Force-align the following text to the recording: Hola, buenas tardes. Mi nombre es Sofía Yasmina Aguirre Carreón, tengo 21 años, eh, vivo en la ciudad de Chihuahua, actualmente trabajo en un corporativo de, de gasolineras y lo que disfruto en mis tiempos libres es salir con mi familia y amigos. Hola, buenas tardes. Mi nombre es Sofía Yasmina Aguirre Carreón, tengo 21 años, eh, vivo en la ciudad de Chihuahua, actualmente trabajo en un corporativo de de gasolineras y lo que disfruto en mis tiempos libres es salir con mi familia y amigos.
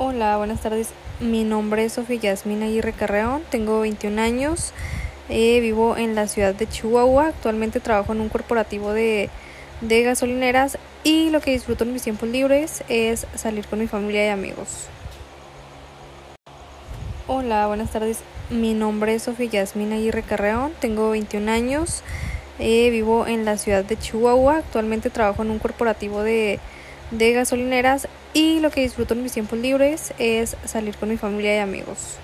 Hola, 0.00 0.36
buenas 0.36 0.60
tardes. 0.60 0.90
Mi 1.18 1.42
nombre 1.42 1.84
es 1.84 1.94
Sofía 1.94 2.20
Yasmina 2.20 2.66
Aguirre 2.66 2.92
Carreón, 2.92 3.42
tengo 3.50 3.80
21 3.80 4.22
años, 4.22 4.72
eh, 5.28 5.58
vivo 5.58 5.96
en 5.96 6.14
la 6.14 6.28
ciudad 6.28 6.54
de 6.54 6.68
Chihuahua, 6.68 7.26
actualmente 7.26 7.80
trabajo 7.80 8.12
en 8.12 8.20
un 8.20 8.28
corporativo 8.28 8.92
de, 8.92 9.28
de 9.80 10.02
gasolineras 10.04 10.78
y 11.02 11.30
lo 11.30 11.40
que 11.40 11.50
disfruto 11.50 11.82
en 11.82 11.92
mis 11.92 12.02
tiempos 12.02 12.28
libres 12.28 12.84
es 12.88 13.26
salir 13.34 13.66
con 13.66 13.80
mi 13.80 13.88
familia 13.88 14.24
y 14.24 14.28
amigos. 14.28 14.86
Hola, 17.26 17.66
buenas 17.66 17.90
tardes. 17.90 18.20
Mi 18.50 18.74
nombre 18.74 19.16
es 19.16 19.24
Sofía 19.24 19.50
Yasmina 19.50 19.96
Aguirre 19.96 20.22
Carreón, 20.22 20.70
tengo 20.80 21.10
21 21.10 21.50
años, 21.50 22.04
eh, 22.60 22.90
vivo 22.90 23.26
en 23.26 23.44
la 23.44 23.58
ciudad 23.58 23.84
de 23.84 23.98
Chihuahua, 23.98 24.58
actualmente 24.58 25.10
trabajo 25.10 25.42
en 25.42 25.50
un 25.50 25.58
corporativo 25.58 26.22
de 26.22 26.60
de 27.10 27.32
gasolineras 27.32 28.08
y 28.34 28.60
lo 28.60 28.70
que 28.70 28.82
disfruto 28.82 29.14
en 29.14 29.22
mis 29.22 29.32
tiempos 29.32 29.58
libres 29.58 30.12
es 30.18 30.56
salir 30.64 30.96
con 30.96 31.08
mi 31.08 31.16
familia 31.16 31.56
y 31.56 31.58
amigos. 31.58 32.18